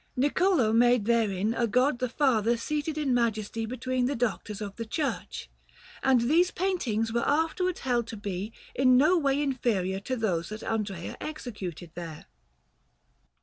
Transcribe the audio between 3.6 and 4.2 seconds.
between the